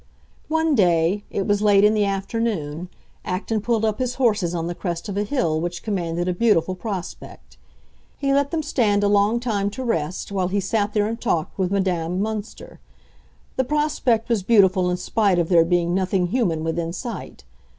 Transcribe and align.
One 0.47 0.73
day—it 0.73 1.45
was 1.45 1.61
late 1.61 1.83
in 1.83 1.93
the 1.93 2.05
afternoon—Acton 2.05 3.61
pulled 3.61 3.85
up 3.85 3.99
his 3.99 4.15
horses 4.15 4.55
on 4.55 4.65
the 4.65 4.73
crest 4.73 5.07
of 5.09 5.15
a 5.15 5.21
hill 5.23 5.61
which 5.61 5.83
commanded 5.83 6.27
a 6.27 6.33
beautiful 6.33 6.73
prospect. 6.73 7.57
He 8.17 8.33
let 8.33 8.49
them 8.49 8.63
stand 8.63 9.03
a 9.03 9.07
long 9.07 9.39
time 9.39 9.69
to 9.69 9.83
rest, 9.83 10.31
while 10.31 10.47
he 10.47 10.59
sat 10.59 10.93
there 10.93 11.05
and 11.05 11.21
talked 11.21 11.55
with 11.59 11.69
Madame 11.69 12.19
Münster. 12.19 12.79
The 13.57 13.63
prospect 13.63 14.27
was 14.27 14.41
beautiful 14.41 14.89
in 14.89 14.97
spite 14.97 15.37
of 15.37 15.49
there 15.49 15.63
being 15.63 15.93
nothing 15.93 16.29
human 16.29 16.63
within 16.63 16.93
sight. 16.93 17.43